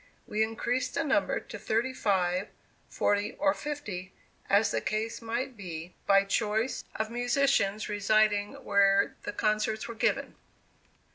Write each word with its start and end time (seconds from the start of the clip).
We 0.25 0.41
increased 0.41 0.95
the 0.95 1.03
number 1.03 1.39
to 1.39 1.59
thirty 1.59 1.93
five, 1.93 2.47
forty 2.89 3.33
or 3.33 3.53
fifty, 3.53 4.13
as 4.49 4.71
the 4.71 4.81
case 4.81 5.21
might 5.21 5.55
be, 5.55 5.93
by 6.07 6.23
choice 6.23 6.83
of 6.95 7.11
musicians 7.11 7.87
residing 7.87 8.53
where 8.63 9.13
the 9.25 9.31
concerts 9.31 9.87
were 9.87 9.93
given. 9.93 10.35